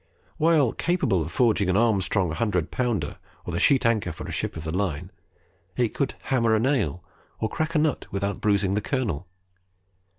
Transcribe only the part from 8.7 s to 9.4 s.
the kernel.